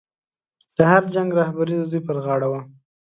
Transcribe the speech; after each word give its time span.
د 0.77 0.79
هر 0.91 1.03
جنګ 1.13 1.29
رهبري 1.39 1.75
د 1.79 1.83
دوی 1.91 2.01
پر 2.07 2.17
غاړه 2.25 2.47
وه. 2.51 2.61